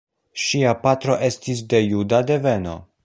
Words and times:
Ŝia 0.43 0.71
patro 0.85 1.17
estis 1.27 1.61
de 1.75 1.83
juda 1.85 2.23
deveno. 2.33 2.75